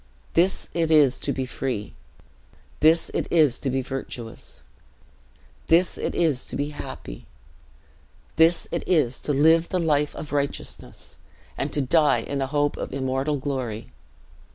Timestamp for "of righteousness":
10.15-11.19